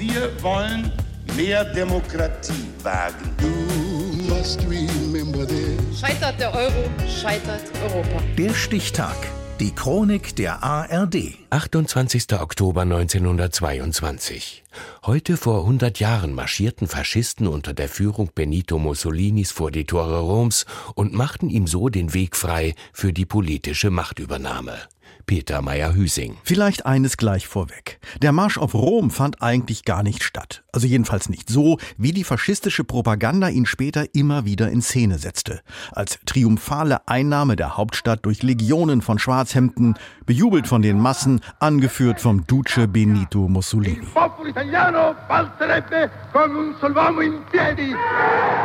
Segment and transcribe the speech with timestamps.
[0.00, 0.90] Wir wollen
[1.36, 3.36] mehr Demokratie wagen.
[5.94, 8.22] Scheitert der Euro, scheitert Europa.
[8.38, 9.14] Der Stichtag.
[9.60, 11.34] Die Chronik der ARD.
[11.50, 12.32] 28.
[12.40, 14.64] Oktober 1922.
[15.04, 20.64] Heute vor 100 Jahren marschierten Faschisten unter der Führung Benito Mussolinis vor die Tore Roms
[20.94, 24.78] und machten ihm so den Weg frei für die politische Machtübernahme.
[25.26, 26.36] Peter Meyer-Hüsing.
[26.42, 28.00] Vielleicht eines gleich vorweg.
[28.20, 30.64] Der Marsch auf Rom fand eigentlich gar nicht statt.
[30.72, 35.60] Also jedenfalls nicht so, wie die faschistische Propaganda ihn später immer wieder in Szene setzte.
[35.92, 39.94] Als triumphale Einnahme der Hauptstadt durch Legionen von Schwarzhemden,
[40.26, 44.06] bejubelt von den Massen, angeführt vom Duce Benito Mussolini.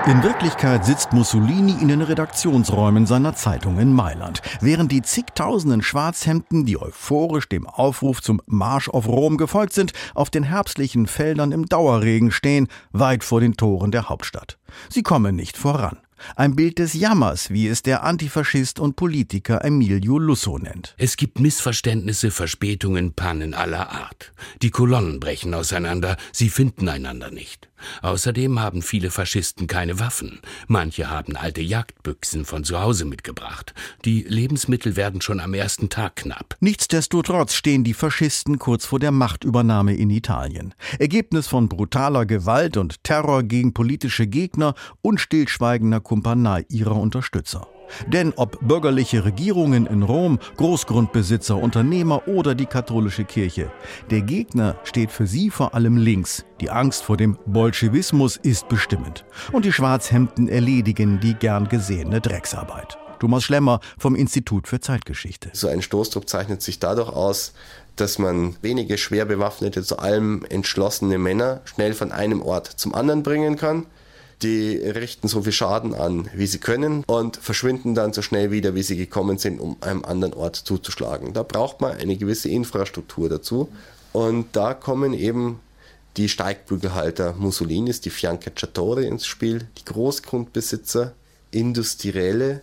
[0.07, 6.34] In Wirklichkeit sitzt Mussolini in den Redaktionsräumen seiner Zeitung in Mailand, während die zigtausenden Schwarzhemden
[6.35, 11.53] Studenten, die euphorisch dem Aufruf zum Marsch auf Rom gefolgt sind, auf den herbstlichen Feldern
[11.53, 14.57] im Dauerregen stehen, weit vor den Toren der Hauptstadt.
[14.89, 15.97] Sie kommen nicht voran.
[16.35, 20.95] Ein Bild des Jammers, wie es der Antifaschist und Politiker Emilio Lusso nennt.
[20.97, 24.31] Es gibt Missverständnisse, Verspätungen, Pannen aller Art.
[24.61, 27.69] Die Kolonnen brechen auseinander, sie finden einander nicht.
[28.01, 30.39] Außerdem haben viele Faschisten keine Waffen.
[30.67, 33.73] Manche haben alte Jagdbüchsen von zu Hause mitgebracht.
[34.05, 36.55] Die Lebensmittel werden schon am ersten Tag knapp.
[36.59, 40.73] Nichtsdestotrotz stehen die Faschisten kurz vor der Machtübernahme in Italien.
[40.99, 47.67] Ergebnis von brutaler Gewalt und Terror gegen politische Gegner und stillschweigender Kumpanei ihrer Unterstützer.
[48.07, 53.71] Denn ob bürgerliche Regierungen in Rom, Großgrundbesitzer, Unternehmer oder die katholische Kirche,
[54.09, 56.45] der Gegner steht für sie vor allem links.
[56.61, 59.25] Die Angst vor dem Bolschewismus ist bestimmend.
[59.51, 62.97] Und die Schwarzhemden erledigen die gern gesehene Drecksarbeit.
[63.19, 65.49] Thomas Schlemmer vom Institut für Zeitgeschichte.
[65.53, 67.53] So ein Stoßdruck zeichnet sich dadurch aus,
[67.95, 73.23] dass man wenige schwer bewaffnete, zu allem entschlossene Männer schnell von einem Ort zum anderen
[73.23, 73.85] bringen kann
[74.41, 78.75] die richten so viel Schaden an, wie sie können und verschwinden dann so schnell wieder,
[78.75, 81.33] wie sie gekommen sind, um einem anderen Ort zuzuschlagen.
[81.33, 83.69] Da braucht man eine gewisse Infrastruktur dazu.
[84.13, 85.59] Und da kommen eben
[86.17, 91.13] die Steigbügelhalter Mussolinis, die Fiancacciatori ins Spiel, die Großgrundbesitzer,
[91.51, 92.61] Industrielle,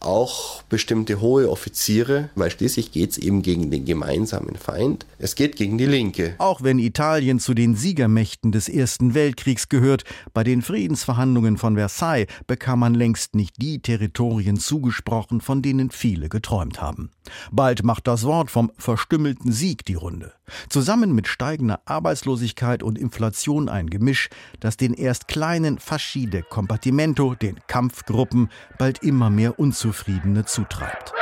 [0.00, 5.06] auch bestimmte hohe Offiziere, weil schließlich geht es eben gegen den gemeinsamen Feind.
[5.18, 6.34] Es geht gegen die Linke.
[6.38, 12.28] Auch wenn Italien zu den Siegermächten des Ersten Weltkriegs gehört, bei den Friedensverhandlungen von Versailles
[12.46, 17.10] bekam man längst nicht die Territorien zugesprochen, von denen viele geträumt haben.
[17.52, 20.32] Bald macht das Wort vom verstümmelten Sieg die Runde.
[20.68, 27.36] Zusammen mit steigender Arbeitslosigkeit und Inflation ein Gemisch, das den erst kleinen Fasci de Compartimento,
[27.36, 31.12] den Kampfgruppen, bald immer mehr Unzufriedenheit Unzufriedene zutreibt.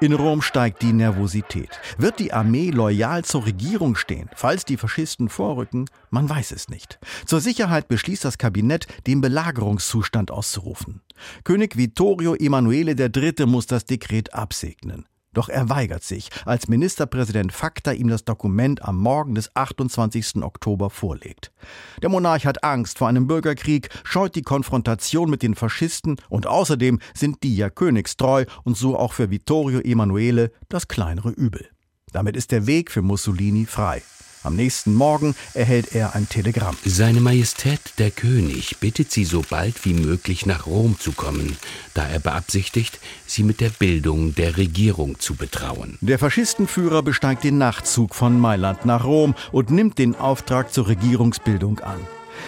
[0.00, 1.78] In Rom steigt die Nervosität.
[1.98, 5.90] Wird die Armee loyal zur Regierung stehen, falls die Faschisten vorrücken?
[6.08, 6.98] Man weiß es nicht.
[7.26, 11.02] Zur Sicherheit beschließt das Kabinett, den Belagerungszustand auszurufen.
[11.44, 13.46] König Vittorio Emanuele III.
[13.46, 15.06] muss das Dekret absegnen.
[15.36, 20.36] Doch er weigert sich, als Ministerpräsident Facta ihm das Dokument am Morgen des 28.
[20.36, 21.52] Oktober vorlegt.
[22.00, 27.00] Der Monarch hat Angst vor einem Bürgerkrieg, scheut die Konfrontation mit den Faschisten und außerdem
[27.12, 31.68] sind die ja königstreu und so auch für Vittorio Emanuele das kleinere Übel.
[32.12, 34.02] Damit ist der Weg für Mussolini frei.
[34.46, 36.76] Am nächsten Morgen erhält er ein Telegramm.
[36.84, 41.56] Seine Majestät der König bittet Sie so bald wie möglich nach Rom zu kommen,
[41.94, 45.98] da er beabsichtigt, Sie mit der Bildung der Regierung zu betrauen.
[46.00, 51.80] Der Faschistenführer besteigt den Nachtzug von Mailand nach Rom und nimmt den Auftrag zur Regierungsbildung
[51.80, 51.98] an.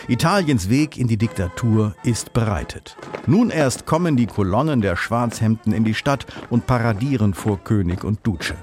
[0.06, 2.97] Italiens Weg in die Diktatur ist bereitet.
[3.26, 8.20] Nun erst kommen die Kolonnen der Schwarzhemden in die Stadt und paradieren vor König und
[8.22, 8.54] Duce.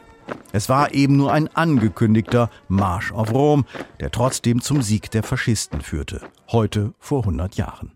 [0.56, 3.66] Es war eben nur ein angekündigter Marsch auf Rom,
[4.00, 7.84] der trotzdem zum Sieg der Faschisten führte, heute vor 100 Jahren.